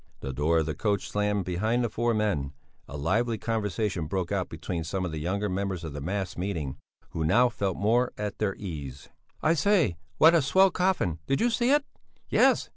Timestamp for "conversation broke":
3.37-4.31